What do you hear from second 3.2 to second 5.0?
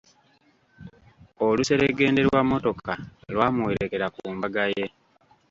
lwamuwerekera ku mbaga ye.